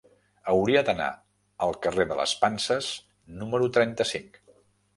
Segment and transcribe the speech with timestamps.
[0.53, 1.09] Hauria d'anar
[1.67, 2.89] al carrer de les Panses
[3.43, 4.45] número trenta-cinc.